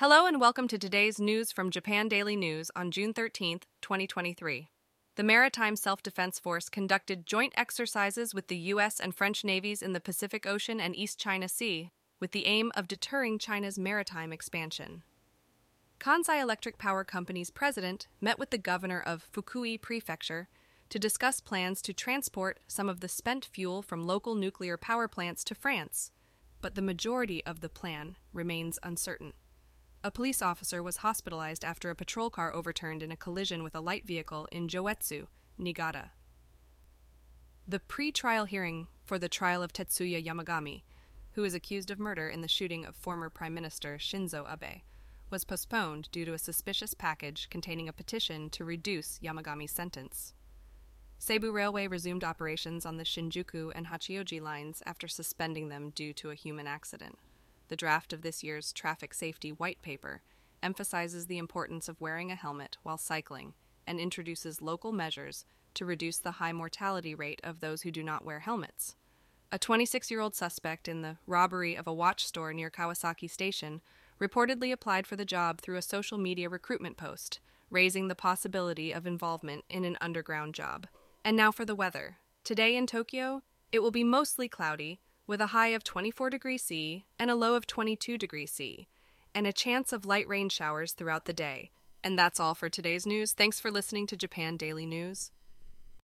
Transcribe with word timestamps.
Hello 0.00 0.24
and 0.24 0.40
welcome 0.40 0.66
to 0.68 0.78
today's 0.78 1.20
news 1.20 1.52
from 1.52 1.70
Japan 1.70 2.08
Daily 2.08 2.34
News 2.34 2.70
on 2.74 2.90
June 2.90 3.12
13, 3.12 3.60
2023. 3.82 4.70
The 5.16 5.22
Maritime 5.22 5.76
Self 5.76 6.02
Defense 6.02 6.38
Force 6.38 6.70
conducted 6.70 7.26
joint 7.26 7.52
exercises 7.54 8.34
with 8.34 8.46
the 8.46 8.56
U.S. 8.72 8.98
and 8.98 9.14
French 9.14 9.44
navies 9.44 9.82
in 9.82 9.92
the 9.92 10.00
Pacific 10.00 10.46
Ocean 10.46 10.80
and 10.80 10.96
East 10.96 11.18
China 11.18 11.50
Sea 11.50 11.90
with 12.18 12.32
the 12.32 12.46
aim 12.46 12.72
of 12.74 12.88
deterring 12.88 13.38
China's 13.38 13.78
maritime 13.78 14.32
expansion. 14.32 15.02
Kansai 15.98 16.40
Electric 16.40 16.78
Power 16.78 17.04
Company's 17.04 17.50
president 17.50 18.06
met 18.22 18.38
with 18.38 18.48
the 18.48 18.56
governor 18.56 19.02
of 19.02 19.28
Fukui 19.30 19.78
Prefecture 19.78 20.48
to 20.88 20.98
discuss 20.98 21.42
plans 21.42 21.82
to 21.82 21.92
transport 21.92 22.58
some 22.66 22.88
of 22.88 23.00
the 23.00 23.08
spent 23.08 23.44
fuel 23.44 23.82
from 23.82 24.06
local 24.06 24.34
nuclear 24.34 24.78
power 24.78 25.08
plants 25.08 25.44
to 25.44 25.54
France, 25.54 26.10
but 26.62 26.74
the 26.74 26.80
majority 26.80 27.44
of 27.44 27.60
the 27.60 27.68
plan 27.68 28.16
remains 28.32 28.78
uncertain. 28.82 29.34
A 30.02 30.10
police 30.10 30.40
officer 30.40 30.82
was 30.82 30.98
hospitalized 30.98 31.62
after 31.62 31.90
a 31.90 31.94
patrol 31.94 32.30
car 32.30 32.54
overturned 32.54 33.02
in 33.02 33.12
a 33.12 33.16
collision 33.16 33.62
with 33.62 33.74
a 33.74 33.80
light 33.80 34.06
vehicle 34.06 34.48
in 34.50 34.66
Joetsu, 34.66 35.26
Niigata. 35.58 36.12
The 37.68 37.80
pre 37.80 38.10
trial 38.10 38.46
hearing 38.46 38.86
for 39.04 39.18
the 39.18 39.28
trial 39.28 39.62
of 39.62 39.74
Tetsuya 39.74 40.24
Yamagami, 40.24 40.84
who 41.32 41.44
is 41.44 41.52
accused 41.52 41.90
of 41.90 41.98
murder 41.98 42.30
in 42.30 42.40
the 42.40 42.48
shooting 42.48 42.86
of 42.86 42.96
former 42.96 43.28
Prime 43.28 43.52
Minister 43.52 43.98
Shinzo 43.98 44.50
Abe, 44.50 44.80
was 45.28 45.44
postponed 45.44 46.10
due 46.10 46.24
to 46.24 46.32
a 46.32 46.38
suspicious 46.38 46.94
package 46.94 47.50
containing 47.50 47.86
a 47.86 47.92
petition 47.92 48.48
to 48.50 48.64
reduce 48.64 49.20
Yamagami's 49.22 49.70
sentence. 49.70 50.32
Seibu 51.20 51.52
Railway 51.52 51.86
resumed 51.86 52.24
operations 52.24 52.86
on 52.86 52.96
the 52.96 53.04
Shinjuku 53.04 53.70
and 53.74 53.88
Hachioji 53.88 54.40
lines 54.40 54.82
after 54.86 55.06
suspending 55.06 55.68
them 55.68 55.90
due 55.90 56.14
to 56.14 56.30
a 56.30 56.34
human 56.34 56.66
accident. 56.66 57.18
The 57.70 57.76
draft 57.76 58.12
of 58.12 58.22
this 58.22 58.42
year's 58.42 58.72
traffic 58.72 59.14
safety 59.14 59.50
white 59.50 59.80
paper 59.80 60.22
emphasizes 60.60 61.26
the 61.26 61.38
importance 61.38 61.88
of 61.88 62.00
wearing 62.00 62.32
a 62.32 62.34
helmet 62.34 62.76
while 62.82 62.98
cycling 62.98 63.54
and 63.86 64.00
introduces 64.00 64.60
local 64.60 64.90
measures 64.90 65.44
to 65.74 65.86
reduce 65.86 66.18
the 66.18 66.32
high 66.32 66.52
mortality 66.52 67.14
rate 67.14 67.40
of 67.44 67.60
those 67.60 67.82
who 67.82 67.92
do 67.92 68.02
not 68.02 68.24
wear 68.24 68.40
helmets. 68.40 68.96
A 69.52 69.58
26 69.58 70.10
year 70.10 70.20
old 70.20 70.34
suspect 70.34 70.88
in 70.88 71.02
the 71.02 71.18
robbery 71.28 71.76
of 71.76 71.86
a 71.86 71.94
watch 71.94 72.26
store 72.26 72.52
near 72.52 72.70
Kawasaki 72.70 73.30
Station 73.30 73.80
reportedly 74.20 74.72
applied 74.72 75.06
for 75.06 75.14
the 75.14 75.24
job 75.24 75.60
through 75.60 75.76
a 75.76 75.82
social 75.82 76.18
media 76.18 76.48
recruitment 76.48 76.96
post, 76.96 77.38
raising 77.70 78.08
the 78.08 78.16
possibility 78.16 78.90
of 78.90 79.06
involvement 79.06 79.64
in 79.70 79.84
an 79.84 79.96
underground 80.00 80.56
job. 80.56 80.88
And 81.24 81.36
now 81.36 81.52
for 81.52 81.64
the 81.64 81.76
weather. 81.76 82.16
Today 82.42 82.74
in 82.74 82.88
Tokyo, 82.88 83.42
it 83.70 83.78
will 83.78 83.92
be 83.92 84.02
mostly 84.02 84.48
cloudy 84.48 84.98
with 85.30 85.40
a 85.40 85.54
high 85.54 85.68
of 85.68 85.84
24 85.84 86.28
degrees 86.28 86.60
C 86.60 87.04
and 87.16 87.30
a 87.30 87.36
low 87.36 87.54
of 87.54 87.64
22 87.64 88.18
degrees 88.18 88.50
C, 88.50 88.88
and 89.32 89.46
a 89.46 89.52
chance 89.52 89.92
of 89.92 90.04
light 90.04 90.26
rain 90.26 90.48
showers 90.48 90.90
throughout 90.90 91.26
the 91.26 91.32
day. 91.32 91.70
And 92.02 92.18
that's 92.18 92.40
all 92.40 92.56
for 92.56 92.68
today's 92.68 93.06
news. 93.06 93.32
Thanks 93.32 93.60
for 93.60 93.70
listening 93.70 94.08
to 94.08 94.16
Japan 94.16 94.56
Daily 94.56 94.86
News. 94.86 95.30